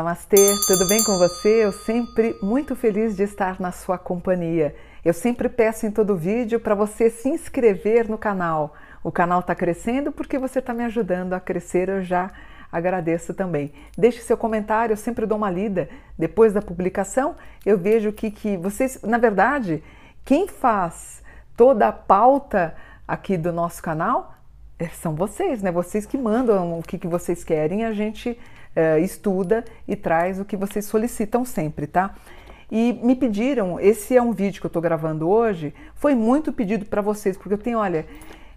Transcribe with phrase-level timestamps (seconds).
[0.00, 1.62] Namastê, tudo bem com você?
[1.62, 4.74] Eu sempre muito feliz de estar na sua companhia.
[5.04, 8.74] Eu sempre peço em todo vídeo para você se inscrever no canal.
[9.04, 12.30] O canal está crescendo porque você está me ajudando a crescer, eu já
[12.72, 13.74] agradeço também.
[13.94, 15.86] Deixe seu comentário, eu sempre dou uma lida.
[16.18, 19.84] Depois da publicação, eu vejo que, que vocês, na verdade,
[20.24, 21.22] quem faz
[21.54, 22.74] toda a pauta
[23.06, 24.32] aqui do nosso canal
[24.78, 25.70] é, são vocês, né?
[25.70, 28.38] Vocês que mandam o que, que vocês querem, a gente
[29.00, 32.14] estuda e traz o que vocês solicitam sempre, tá?
[32.70, 36.86] E me pediram, esse é um vídeo que eu estou gravando hoje, foi muito pedido
[36.86, 38.06] para vocês, porque eu tenho, olha,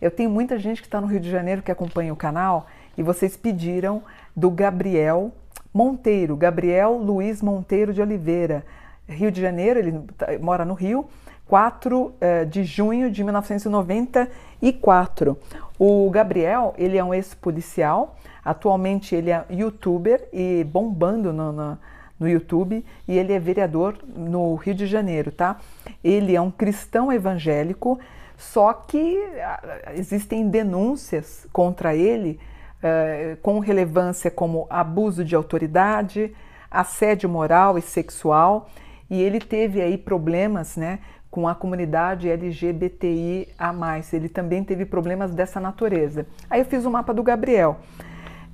[0.00, 2.66] eu tenho muita gente que está no Rio de Janeiro que acompanha o canal
[2.98, 4.02] e vocês pediram
[4.34, 5.32] do Gabriel
[5.72, 8.64] Monteiro, Gabriel Luiz Monteiro de Oliveira,
[9.08, 11.08] Rio de Janeiro, ele tá, mora no Rio,
[11.50, 15.36] 4 eh, de junho de 1994.
[15.76, 21.76] O Gabriel, ele é um ex-policial, atualmente ele é youtuber e bombando no, no,
[22.20, 25.56] no, YouTube e ele é vereador no Rio de Janeiro, tá?
[26.04, 27.98] Ele é um cristão evangélico,
[28.36, 32.38] só que ah, existem denúncias contra ele
[32.78, 36.32] uh, com relevância como abuso de autoridade,
[36.70, 38.70] assédio moral e sexual,
[39.10, 44.12] e ele teve aí problemas, né, com a comunidade LGBTI a mais.
[44.12, 46.26] Ele também teve problemas dessa natureza.
[46.48, 47.78] Aí eu fiz o mapa do Gabriel.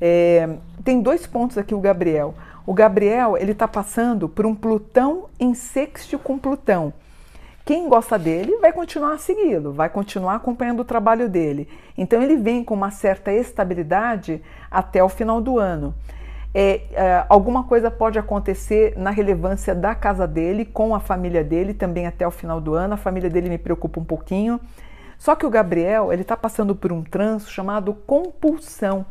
[0.00, 2.34] É, tem dois pontos aqui o Gabriel.
[2.66, 6.92] O Gabriel ele está passando por um Plutão em sexto com Plutão.
[7.64, 11.68] Quem gosta dele vai continuar a segui-lo, vai continuar acompanhando o trabalho dele.
[11.98, 14.40] Então ele vem com uma certa estabilidade
[14.70, 15.92] até o final do ano.
[16.54, 21.74] É, é, alguma coisa pode acontecer na relevância da casa dele, com a família dele,
[21.74, 22.94] também até o final do ano.
[22.94, 24.60] A família dele me preocupa um pouquinho.
[25.18, 29.04] Só que o Gabriel ele está passando por um tranço chamado compulsão.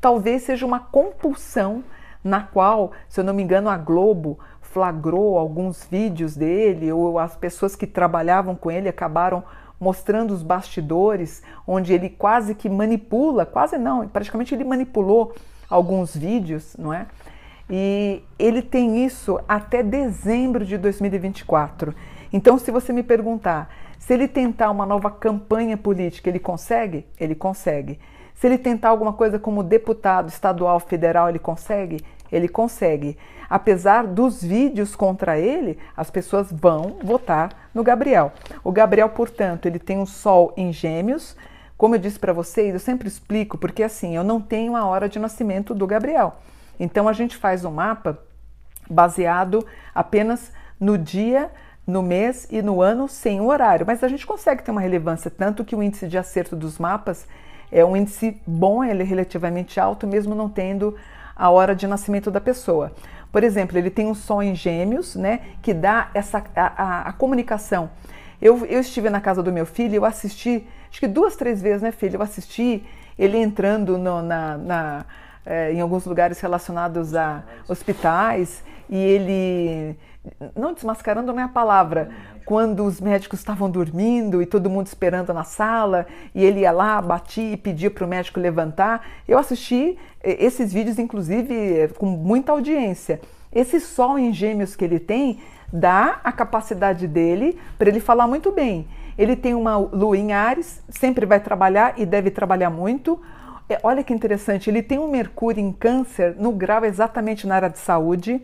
[0.00, 1.84] Talvez seja uma compulsão
[2.22, 7.34] na qual, se eu não me engano, a Globo flagrou alguns vídeos dele, ou as
[7.34, 9.42] pessoas que trabalhavam com ele acabaram
[9.80, 15.34] mostrando os bastidores, onde ele quase que manipula, quase não, praticamente ele manipulou
[15.70, 17.06] alguns vídeos, não é?
[17.70, 21.94] E ele tem isso até dezembro de 2024.
[22.32, 23.70] Então, se você me perguntar
[24.00, 27.06] se ele tentar uma nova campanha política, ele consegue?
[27.20, 28.00] Ele consegue.
[28.34, 32.02] Se ele tentar alguma coisa como deputado estadual, federal, ele consegue?
[32.32, 33.16] Ele consegue.
[33.48, 38.32] Apesar dos vídeos contra ele, as pessoas vão votar no Gabriel.
[38.64, 41.36] O Gabriel, portanto, ele tem um sol em Gêmeos.
[41.80, 45.08] Como eu disse para vocês, eu sempre explico porque assim, eu não tenho a hora
[45.08, 46.36] de nascimento do Gabriel.
[46.78, 48.18] Então a gente faz um mapa
[48.90, 51.50] baseado apenas no dia,
[51.86, 55.30] no mês e no ano sem o horário, mas a gente consegue ter uma relevância
[55.30, 57.26] tanto que o índice de acerto dos mapas
[57.72, 60.94] é um índice bom, ele é relativamente alto, mesmo não tendo
[61.34, 62.92] a hora de nascimento da pessoa.
[63.32, 67.12] Por exemplo, ele tem um som em gêmeos, né, que dá essa a, a, a
[67.14, 67.88] comunicação.
[68.38, 71.82] Eu, eu estive na casa do meu filho, eu assisti, acho que duas, três vezes,
[71.82, 72.16] né, filho?
[72.16, 72.84] Eu assisti
[73.18, 75.04] ele entrando no, na, na
[75.44, 79.96] é, em alguns lugares relacionados a hospitais e ele
[80.54, 82.10] não desmascarando não é a palavra,
[82.44, 87.00] quando os médicos estavam dormindo e todo mundo esperando na sala, e ele ia lá,
[87.00, 89.06] batia e pedia para o médico levantar.
[89.26, 93.20] Eu assisti eh, esses vídeos, inclusive, eh, com muita audiência.
[93.52, 95.40] Esse sol em gêmeos que ele tem
[95.72, 98.86] dá a capacidade dele para ele falar muito bem.
[99.20, 103.20] Ele tem uma lua em Ares, sempre vai trabalhar e deve trabalhar muito.
[103.68, 107.68] É, olha que interessante, ele tem um Mercúrio em Câncer no grau exatamente na área
[107.68, 108.40] de saúde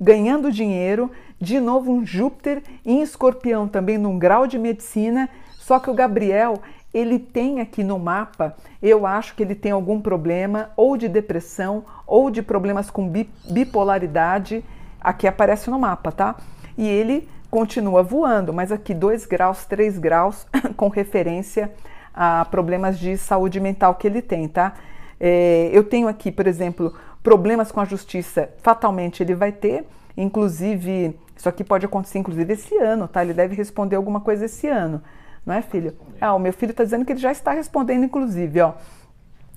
[0.00, 5.28] ganhando dinheiro, de novo um Júpiter em Escorpião também num grau de medicina,
[5.58, 6.60] só que o Gabriel,
[6.92, 11.84] ele tem aqui no mapa, eu acho que ele tem algum problema ou de depressão
[12.06, 13.10] ou de problemas com
[13.48, 14.64] bipolaridade,
[15.00, 16.36] aqui aparece no mapa, tá?
[16.76, 21.70] E ele continua voando, mas aqui 2 graus, 3 graus, com referência
[22.14, 24.72] a problemas de saúde mental que ele tem, tá?
[25.20, 31.14] É, eu tenho aqui, por exemplo, problemas com a justiça, fatalmente ele vai ter, inclusive,
[31.36, 33.22] isso aqui pode acontecer inclusive esse ano, tá?
[33.22, 35.02] Ele deve responder alguma coisa esse ano,
[35.44, 35.94] não é, filho?
[36.18, 38.72] Ah, o meu filho está dizendo que ele já está respondendo, inclusive, ó.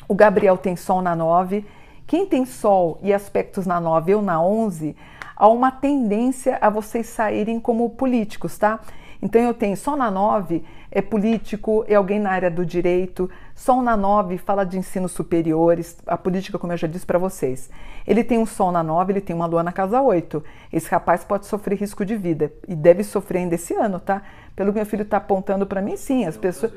[0.06, 1.65] O Gabriel tem Sol na 9.
[2.06, 4.95] Quem tem Sol e aspectos na 9 ou na 11,
[5.36, 8.80] há uma tendência a vocês saírem como políticos, tá?
[9.22, 10.64] Então eu tenho Sol na 9
[10.96, 13.30] é político, é alguém na área do direito.
[13.54, 17.70] Sol na 9 fala de ensinos superiores, a política, como eu já disse para vocês.
[18.08, 20.42] Ele tem um Sol na 9, ele tem uma Lua na casa 8.
[20.72, 24.22] Esse rapaz pode sofrer risco de vida e deve sofrer ainda esse ano, tá?
[24.56, 26.72] Pelo que meu filho está apontando para mim, sim, as pessoas.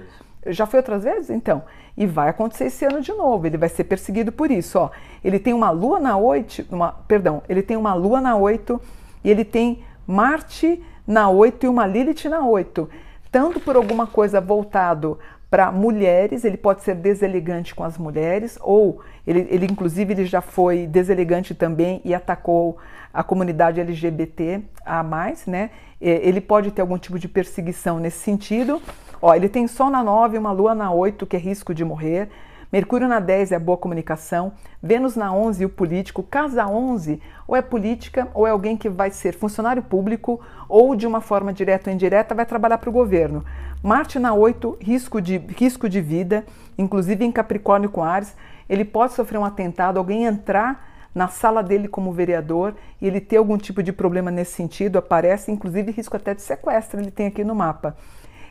[0.47, 1.31] Já foi outras vezes?
[1.31, 1.63] Então.
[1.97, 3.47] E vai acontecer esse ano de novo.
[3.47, 4.79] Ele vai ser perseguido por isso.
[4.79, 4.91] Ó.
[5.25, 8.81] Ele tem uma lua na 8, uma, perdão, ele tem uma lua na 8
[9.25, 12.89] e ele tem Marte na 8 e uma Lilith na 8.
[13.31, 15.19] Tanto por alguma coisa voltado
[15.51, 20.41] para mulheres, ele pode ser deselegante com as mulheres, ou ele, ele inclusive ele já
[20.41, 22.77] foi deselegante também e atacou
[23.13, 25.71] a comunidade LGBT a mais, né?
[26.01, 28.81] Ele pode ter algum tipo de perseguição nesse sentido.
[29.21, 32.29] Ó, ele tem Sol na 9, uma Lua na 8, que é risco de morrer.
[32.71, 37.57] Mercúrio na 10 é a boa comunicação, Vênus na 11 o político, casa 11 ou
[37.57, 40.39] é política ou é alguém que vai ser funcionário público
[40.69, 43.43] ou de uma forma direta ou indireta vai trabalhar para o governo.
[43.83, 46.45] Marte na 8, risco de, risco de vida,
[46.77, 48.37] inclusive em Capricórnio com Ares,
[48.69, 53.39] ele pode sofrer um atentado, alguém entrar na sala dele como vereador e ele ter
[53.39, 57.43] algum tipo de problema nesse sentido, aparece inclusive risco até de sequestro, ele tem aqui
[57.43, 57.97] no mapa.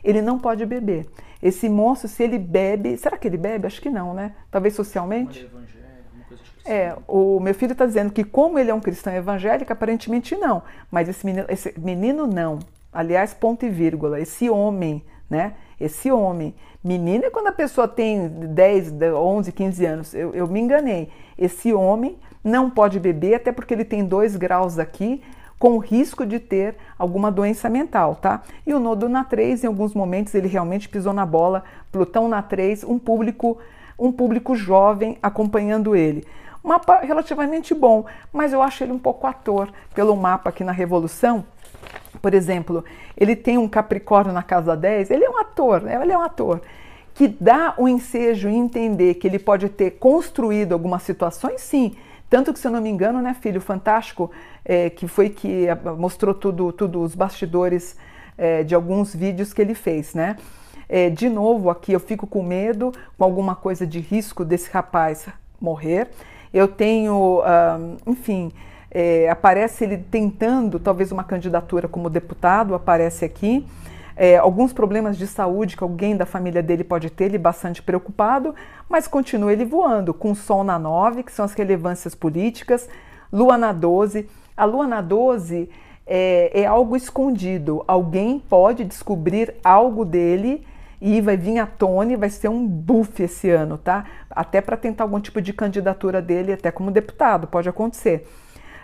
[0.08, 1.06] Ele não pode beber.
[1.42, 3.66] Esse monstro, se ele bebe, será que ele bebe?
[3.66, 4.32] Acho que não, né?
[4.50, 5.46] Talvez socialmente.
[6.64, 10.62] É, o meu filho está dizendo que como ele é um cristão evangélico, aparentemente não.
[10.90, 12.58] Mas esse menino, esse menino não.
[12.90, 14.18] Aliás, ponto e vírgula.
[14.18, 15.52] Esse homem, né?
[15.78, 16.54] Esse homem.
[16.82, 20.14] Menino é quando a pessoa tem 10, 11, 15 anos.
[20.14, 21.10] Eu, eu me enganei.
[21.36, 25.22] Esse homem não pode beber, até porque ele tem dois graus aqui
[25.58, 28.42] com risco de ter alguma doença mental, tá?
[28.66, 32.40] E o nodo na 3, em alguns momentos ele realmente pisou na bola, Plutão na
[32.42, 33.58] 3, um público,
[33.98, 36.24] um público jovem acompanhando ele.
[36.62, 41.44] Mapa relativamente bom, mas eu acho ele um pouco ator pelo mapa aqui na Revolução.
[42.20, 42.84] Por exemplo,
[43.16, 46.00] ele tem um Capricórnio na casa 10, ele é um ator, né?
[46.00, 46.60] ele é um ator
[47.14, 51.96] que dá o ensejo em entender que ele pode ter construído algumas situações, sim,
[52.28, 54.30] tanto que, se eu não me engano, né, filho, fantástico,
[54.64, 55.66] é, que foi que
[55.96, 57.96] mostrou tudo, tudo os bastidores
[58.36, 60.36] é, de alguns vídeos que ele fez, né?
[60.88, 65.26] É, de novo, aqui eu fico com medo, com alguma coisa de risco desse rapaz
[65.60, 66.08] morrer.
[66.52, 67.42] Eu tenho,
[68.06, 68.50] enfim,
[68.90, 73.66] é, aparece ele tentando talvez uma candidatura como deputado, aparece aqui
[74.18, 78.52] é, alguns problemas de saúde que alguém da família dele pode ter, ele bastante preocupado,
[78.88, 82.88] mas continua ele voando, com Sol na 9, que são as relevâncias políticas,
[83.32, 84.28] Lua na 12.
[84.56, 85.70] A Lua na 12
[86.04, 90.66] é, é algo escondido, alguém pode descobrir algo dele
[91.00, 94.04] e vai vir à tona e vai ser um buff esse ano, tá?
[94.28, 98.26] Até para tentar algum tipo de candidatura dele, até como deputado, pode acontecer.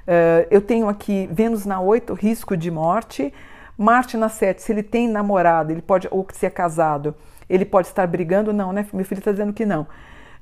[0.07, 3.35] Uh, eu tenho aqui Vênus na 8, risco de morte.
[3.77, 7.15] Marte na 7, se ele tem namorado, ele pode, ou se é casado,
[7.49, 8.53] ele pode estar brigando?
[8.53, 8.87] Não, né?
[8.93, 9.87] Meu filho está dizendo que não.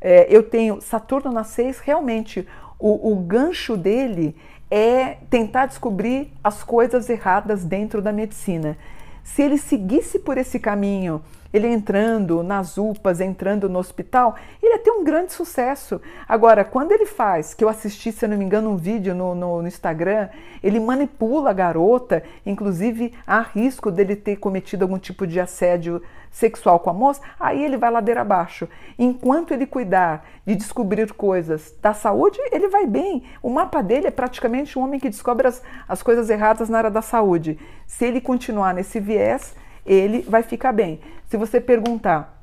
[0.01, 2.47] É, eu tenho Saturno na 6, realmente,
[2.79, 4.37] o, o gancho dele
[4.71, 8.77] é tentar descobrir as coisas erradas dentro da medicina.
[9.23, 14.91] Se ele seguisse por esse caminho ele entrando nas UPAs, entrando no hospital, ele ter
[14.91, 16.01] um grande sucesso.
[16.29, 19.35] Agora, quando ele faz, que eu assisti, se eu não me engano, um vídeo no,
[19.35, 20.29] no, no Instagram,
[20.63, 26.81] ele manipula a garota, inclusive há risco dele ter cometido algum tipo de assédio sexual
[26.81, 28.67] com a moça, aí ele vai ladeira abaixo.
[28.99, 33.25] Enquanto ele cuidar de descobrir coisas da saúde, ele vai bem.
[33.43, 36.91] O mapa dele é praticamente um homem que descobre as, as coisas erradas na área
[36.91, 37.59] da saúde.
[37.87, 41.01] Se ele continuar nesse viés, ele vai ficar bem.
[41.29, 42.43] Se você perguntar,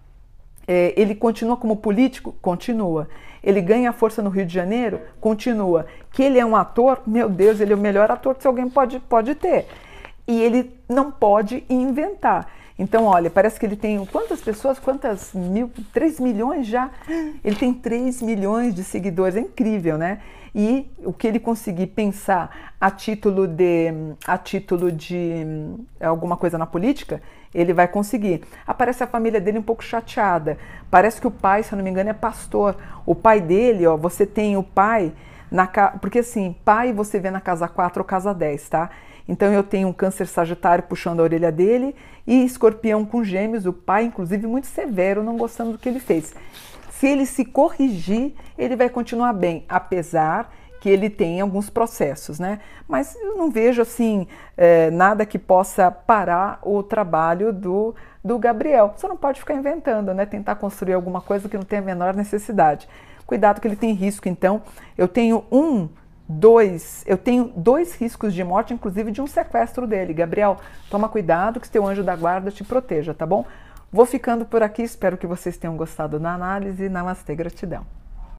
[0.68, 2.36] é, ele continua como político?
[2.42, 3.08] Continua.
[3.44, 5.00] Ele ganha força no Rio de Janeiro?
[5.20, 5.86] Continua.
[6.12, 7.02] Que ele é um ator?
[7.08, 9.66] Meu Deus, ele é o melhor ator que alguém pode, pode ter.
[10.28, 12.48] E ele não pode inventar.
[12.78, 14.80] Então, olha, parece que ele tem quantas pessoas?
[14.80, 15.70] Quantas mil?
[15.92, 16.90] 3 milhões já?
[17.44, 20.22] Ele tem 3 milhões de seguidores, é incrível, né?
[20.54, 23.94] E o que ele conseguir pensar a título de
[24.26, 25.46] a título de
[26.00, 27.22] alguma coisa na política,
[27.54, 28.44] ele vai conseguir.
[28.66, 30.58] Aparece a família dele um pouco chateada.
[30.90, 32.76] Parece que o pai, se eu não me engano, é pastor.
[33.06, 35.12] O pai dele, ó, você tem o pai
[35.52, 35.68] na
[36.00, 38.90] porque assim, pai você vê na casa 4 ou casa 10, tá?
[39.28, 43.74] Então eu tenho um câncer sagitário puxando a orelha dele e escorpião com gêmeos, o
[43.74, 46.34] pai, inclusive, muito severo, não gostando do que ele fez.
[47.00, 50.52] Se ele se corrigir, ele vai continuar bem, apesar
[50.82, 52.60] que ele tem alguns processos, né?
[52.90, 54.28] Mas eu não vejo assim
[54.58, 58.94] é, nada que possa parar o trabalho do, do Gabriel.
[58.98, 60.26] Você não pode ficar inventando, né?
[60.26, 62.86] Tentar construir alguma coisa que não tem a menor necessidade.
[63.26, 64.28] Cuidado que ele tem risco.
[64.28, 64.62] Então,
[64.98, 65.88] eu tenho um
[66.28, 70.14] dois, eu tenho dois riscos de morte, inclusive de um sequestro dele.
[70.14, 70.58] Gabriel,
[70.90, 73.46] toma cuidado que teu anjo da guarda te proteja, tá bom?
[73.92, 76.88] Vou ficando por aqui, espero que vocês tenham gostado da análise.
[76.90, 77.99] Namastê, gratidão.